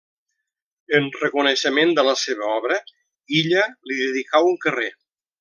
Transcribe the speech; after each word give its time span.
En 0.99 1.03
reconeixement 1.23 1.93
de 1.99 2.05
la 2.07 2.15
seva 2.21 2.47
obra, 2.55 2.79
Illa 3.41 3.67
li 3.93 3.99
dedicà 4.01 4.43
un 4.51 4.59
carrer. 4.67 4.91